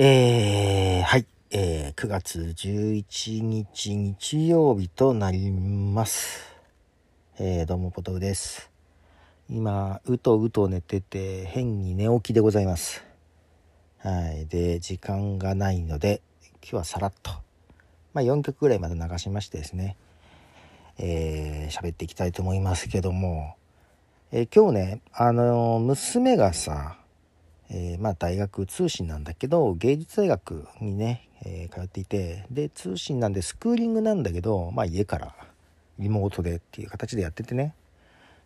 [0.00, 6.54] えー、はい、えー、9月11日日曜日となります。
[7.40, 8.70] えー、どうもポトフです。
[9.50, 13.04] 今、うとうと寝てて、変に寝起きでございます。
[13.98, 14.46] はい。
[14.46, 16.22] で、時間がないので、
[16.62, 17.32] 今日はさらっと、
[18.14, 19.96] まあ4曲ぐらいまで流しましてですね、
[20.98, 23.56] えー、喋っていきたいと思いますけども、
[24.30, 26.98] えー、今日ね、あのー、娘がさ、
[27.70, 35.34] えー、まあ大学通信なんだけど芸術大学にね、えー、通っていてで通信なんでスクーリングなんだけどまあ家から
[35.98, 37.74] リモートでっていう形でやっててね。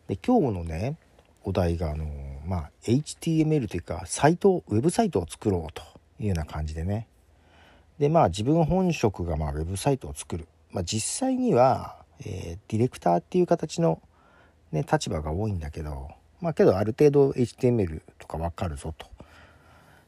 [0.08, 0.96] で今日のね
[1.44, 2.06] お題があの
[2.46, 5.82] まあ HTML というかサイトウェブサイトを作ろうと
[6.20, 7.06] いうような感じでね。
[7.98, 14.00] でまあ自分本職がまあウェブサイトを作る、まあ、実際には、えー、ディレクターっていう形の、
[14.72, 16.10] ね、立場が多いんだけど
[16.40, 19.06] まあけどある程度 HTML とか分かるぞと。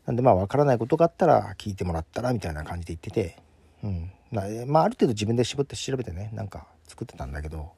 [0.07, 3.37] なんでまあ分からないことがあったら聞いてもらったらみたいな感じで言ってて、
[3.83, 4.11] うん。
[4.67, 7.73] まあある程度自分で絞って調べてね、なんか作ってたんだけど、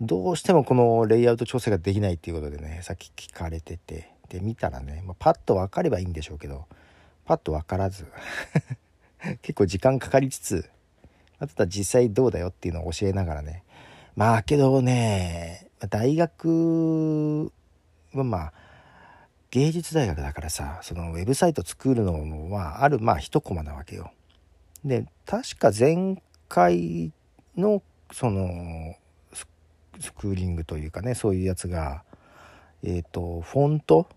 [0.00, 6.66] どうしてもこのレイアウト調整ができないっていうことでね、さっき聞かれてて、で見たらね、まあ、パッと分かればいいんでしょうけど、
[7.24, 8.06] パッと分からず
[9.42, 10.70] 結構時間かかりつつ、
[11.38, 13.62] あとは実際どうだよっていうのを教えながらね、
[14.16, 17.52] まあけどね、大学
[18.14, 18.52] はまあ、
[19.52, 24.10] 芸術大学だからさそのウェブサイト作るのはあるまあ一コマなわけよ。
[24.82, 27.12] で確か前回
[27.56, 28.96] のその
[30.00, 32.02] スクーリングというかねそういうやつが
[32.82, 34.08] えっ、ー、とフォント？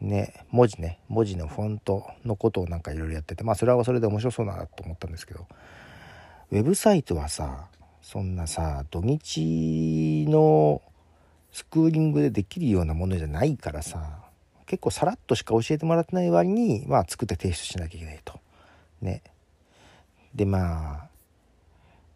[0.00, 5.46] ね文字ね文字のフォントのことをなんかいろいろやっててまあそれはそれで面白そうだなと思ったんですけど
[6.50, 7.68] ウェブサイトはさ
[8.02, 10.82] そんなさ土日の
[11.52, 14.19] スクーリングでできるようなものじゃないからさ
[14.70, 18.38] 結構さらっとしか教えてもらってない割に、まあ、作って提出しなきゃいけないと。
[19.02, 19.20] ね。
[20.32, 21.08] で、まあ、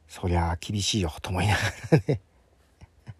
[0.07, 2.21] そりゃあ厳しいよと思いながらね。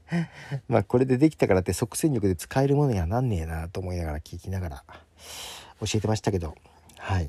[0.69, 4.85] まあこれでできたからって即戦力で使えるものにはなんねえなと思いながら聞きながら
[5.81, 6.55] 教えてましたけど。
[6.99, 7.29] はい、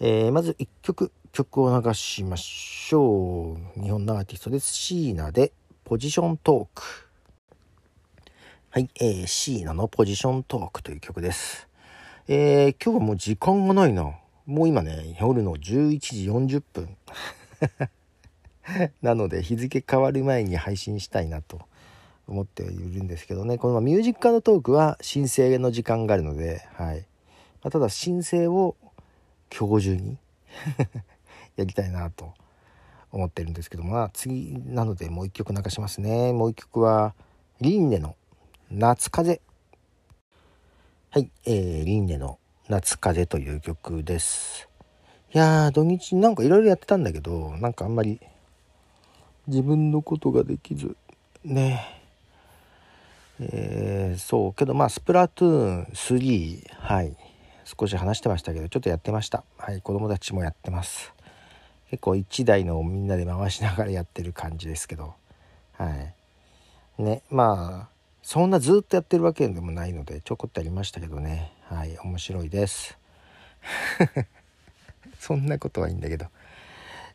[0.00, 3.80] えー、まず1曲曲を流しましょう。
[3.80, 4.74] 日本のアーティストです。
[4.74, 5.52] 椎名で
[5.84, 7.04] ポジショントーク。
[8.74, 11.68] はい、えー、シーナのポジショントークという曲です。
[12.26, 14.02] えー、今日はもう時間がないな。
[14.46, 16.96] もう今ね、夜の11時40分。
[19.00, 21.60] なので日付変わる前に配信したいなと
[22.26, 23.58] 思っているんですけどね。
[23.58, 27.06] このミュージックのトークは申請の時間があるので、はい。
[27.62, 28.74] ま、ただ申請を
[29.56, 30.18] 今日中に
[31.54, 32.34] やりたいなと
[33.12, 36.32] 思ってるんですけども、まあ次なのでもう一曲流しますね。
[36.32, 37.14] もう一曲は、
[37.60, 38.16] リンネの
[38.76, 39.40] 夏風
[41.12, 44.68] はい、えー、リンネの夏風という曲です。
[45.32, 48.18] いやー、土日なんかいろいろやってたんだけど、なんかあんまり
[49.46, 50.96] 自分のことができず、
[51.44, 52.02] ね。
[53.38, 57.16] えー、そう、けどまあ、スプラトゥーン3、はい、
[57.78, 59.44] 少し話してましたけど、ちょっとやってました。
[59.56, 61.14] はい、子供たちもやってます。
[61.90, 65.14] 結構1台のみんなで回しながらやってる感じですけど、
[65.74, 65.90] は
[66.98, 67.02] い。
[67.04, 67.93] ね、まあ、
[68.24, 71.52] そんなずっとやってるわけでもないのでちょこっとやりましたけどね。
[71.64, 72.96] はい面白いです。
[75.20, 76.24] そんなことはいいんだけど。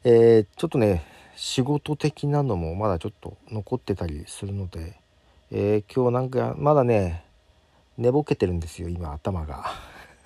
[0.04, 1.04] えー、ちょっとね
[1.36, 5.00] 仕事的なのもまだちょっと残ってたりするので、
[5.50, 7.24] えー、今日なんかまだね
[7.98, 9.66] 寝ぼけてるんですよ今頭が。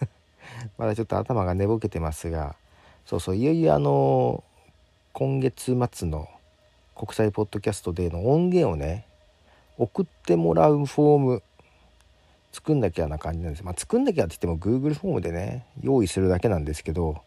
[0.78, 2.58] まだちょっと頭が寝ぼけてますが。
[3.06, 4.44] そうそういよいよあの
[5.14, 6.28] 今月末の
[6.94, 9.08] 国際ポッドキャストでの音源をね
[9.78, 11.44] 送ってもらうフォーム
[12.54, 13.64] 作んなきゃな感じなんです。
[13.64, 17.22] まあ、作んなきゃって言っても Google フォームでね、用意するだけなんですけど、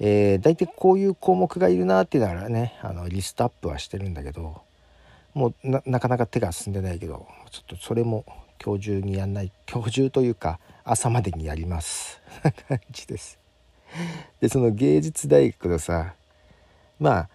[0.00, 4.62] えー、大体こういう項目がいるなっていうのはね、あのリストアップはしてるんだけど、
[5.34, 8.24] もうなかなか手が進んでないけど、ちょっとそれも
[8.64, 12.20] 今日中にやんない、今日中というか朝までにやります。
[12.68, 13.38] 感じです。
[14.40, 16.14] で、その芸術大学のさ、
[16.98, 17.28] まあ、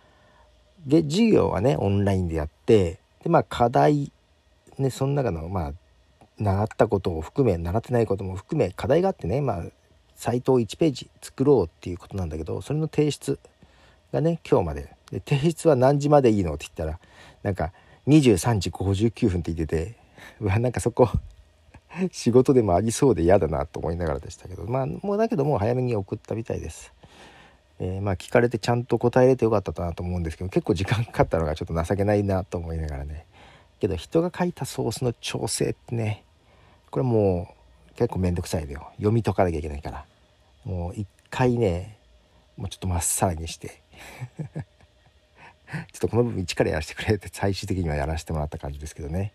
[0.88, 4.12] 授業はね、オンラインでやって、で、まあ課題
[4.82, 5.74] ね、その中の、まあ、
[6.38, 9.64] 習ったことを含め、習ってないことも含め、課題があってね、まあ、
[10.16, 13.40] サイトを1ページ作ろうっていうことなんだけど、それの提出
[14.12, 14.96] がね、今日まで。
[15.12, 17.00] で、提出は何時までいいのって言ったら、
[17.44, 17.72] なんか、
[18.08, 19.96] 23時59分って言ってて、
[20.40, 21.10] うわ、なんかそこ
[22.12, 26.94] 仕事でもありそうで嫌だなと思いながらでしたけど、まあ、もうだけどもう早めに送ったみたいです。
[27.80, 33.26] えー、まあ聞かれてちゃんと答えれてよかったなと思うんですけど結構時間かかったのがちょっと情けないなと思いながらね
[33.82, 36.24] けど人が書いたソースの調整ってね
[36.92, 37.54] これも
[37.92, 38.88] う結構めんどくさいのよ。
[38.98, 40.06] 読み解かなきゃいけないから。
[40.64, 41.98] もう一回ね
[42.58, 43.82] もうちょっとまっさらにして。
[45.94, 49.32] ちょっとこの部分一からやらせてくれって最終的にはやらせてもらった感じですけどね。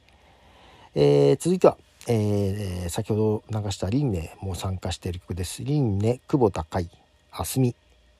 [0.95, 1.79] えー、続いては、
[2.09, 5.65] えー、先ほど流した輪廻も参加している曲です。
[5.65, 6.91] 輪廻久保田海
[7.31, 7.75] あすみ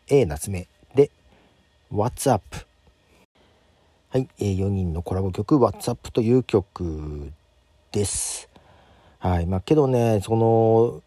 [0.09, 0.67] A 夏目。
[0.95, 1.11] で
[1.93, 2.43] What's Up
[4.17, 7.33] はい、えー、4人のコラボ曲 What's Up という曲
[7.93, 8.49] です。
[9.19, 11.03] はい、まあけどねその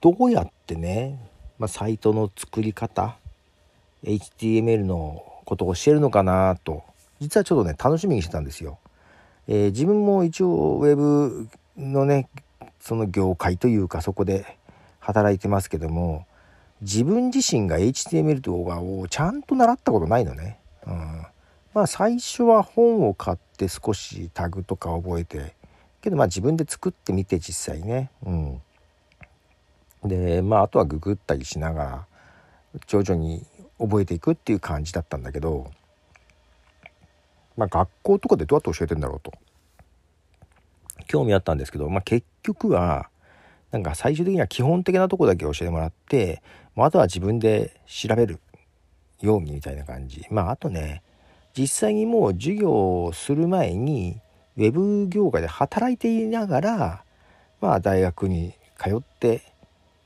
[0.00, 1.20] どうやってね、
[1.58, 3.18] まあ、サイトの作り方
[4.04, 6.82] HTML のことを教えるのかなと
[7.20, 8.78] 実はちょっとね楽しみにしてたんですよ。
[9.46, 11.46] えー、自分も一応ウェブ
[11.76, 12.30] のね
[12.80, 14.46] その業界というかそこで
[14.98, 16.24] 働いてますけども
[16.80, 20.58] 自分自身が HTML 動画をちゃんと習ったことないのね。
[20.86, 21.26] うん、
[21.74, 25.54] まあ最初は本を買って少しタグとか覚えて
[26.00, 28.10] けどまあ自分で作ってみて実際ね。
[28.24, 28.62] うん、
[30.04, 32.06] でまああとはググったりしながら
[32.86, 33.44] 徐々に
[33.78, 35.70] 覚えていくっていう感じだったんだけど、
[37.56, 39.32] まあ、学校とかでどうやって教えてんだろうと。
[41.06, 43.08] 興味あったんですけど、まあ、結局は
[43.72, 46.42] なんか最終的には基本的なとこだけ教えてもらって
[46.76, 48.38] あとは自分で調べる
[49.20, 50.24] ようにみたいな感じ。
[50.30, 51.02] まああとね
[51.56, 54.20] 実際にもう授業をする前に
[54.56, 57.04] ウェブ業界で働いていながら
[57.60, 59.42] まあ大学に通って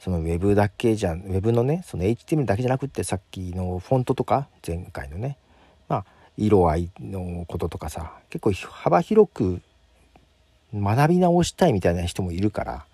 [0.01, 5.39] そのウェブだけじゃウェブのねその HTML だけじゃなくってさっきのフォントとか前回のね
[5.89, 6.05] まあ
[6.37, 9.61] 色合いのこととかさ結構幅広く
[10.75, 12.85] 学び直したいみたいな人もいるから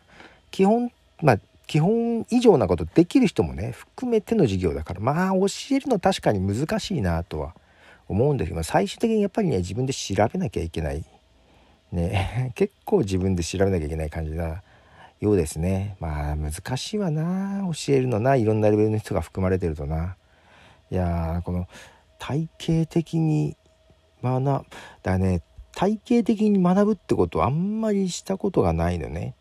[0.50, 0.92] 基本
[1.22, 7.54] まあ基本以上なことできる人もね含めての授業だからまあ教えるの確かに難しいなとは
[8.10, 11.04] 思うんですけど最終的にやっぱりね自分で調べなきゃいけない。
[11.92, 14.62] ね 結構自分で調べなきゃいけない感じだ
[15.20, 15.96] ようですね。
[16.00, 17.62] まあ難しいわな。
[17.72, 18.34] 教えるのな。
[18.34, 20.16] いろんなレベルの人が含まれてるとな。
[20.90, 21.68] いやこの
[22.18, 23.56] 体系的に
[24.22, 24.66] 学
[25.02, 25.42] だね。
[25.72, 29.34] 体系的に学ぶってことはあんまりしたことがないのね。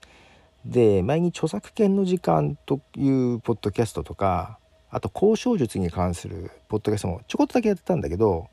[0.63, 4.59] で前に著作権の時間というポッドキャストとか
[4.91, 8.47] あと交渉術に関するポッドキャストもちょこっとだけやってたんだけど、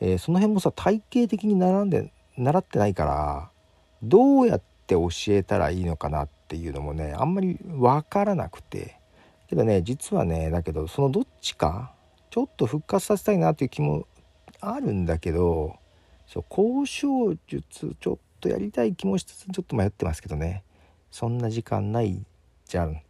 [0.00, 3.50] えー、その辺もさ体系的に並んで習ってないから
[4.02, 9.00] どうやって教えたらいいのかなっていうのもねあんまり分からなくて。
[9.50, 11.92] けどね実はねだけどそのどっちか
[12.30, 14.06] ちょっと復活させたいなっていう気も
[14.60, 15.74] あるんだけど
[16.28, 20.62] そう交渉術ちょっとやりたい気もしつつちょっと迷ってますけどね。
[21.10, 22.24] そんな時間ない
[22.66, 23.02] じゃん。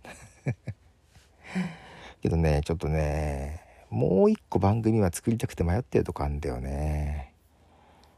[2.22, 7.34] けどねちょっとねもう一個番組は作りたくて迷ってるとこあんだよね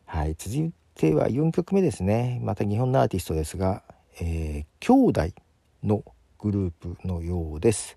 [0.06, 3.82] はい続いては4曲目ですねまた日本のアーティストですが
[4.20, 5.34] えー、兄弟
[5.82, 6.04] の
[6.38, 7.96] グループのようです。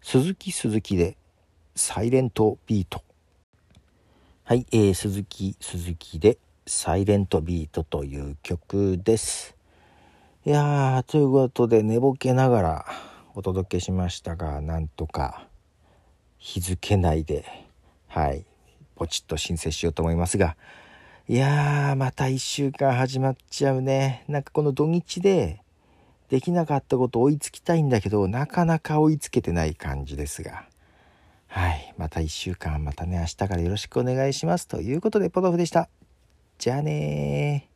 [0.00, 1.16] 鈴木鈴木で
[1.76, 3.02] サイレントビート。
[4.44, 9.54] はい、えー、鈴木鈴木でサイレントビートという曲です。
[10.46, 12.86] いやー、ということで寝ぼけながら
[13.34, 15.46] お届けしましたが、なんとか
[16.42, 17.44] 日付内で、
[18.08, 18.44] はい、
[18.96, 20.56] ポチッと申請しようと思いますが、
[21.28, 24.24] いやー、また1週間始まっちゃうね。
[24.26, 25.62] なんかこの土日で
[26.30, 30.64] できなかったこと追いつきたいんだけど、なかなか追いつけてない感じですが。
[31.46, 31.94] はい。
[31.96, 34.66] また1週間、またね、明日からよろしくお願いします。
[34.66, 35.88] ということで、ポトフでした。
[36.58, 37.71] じゃあねー。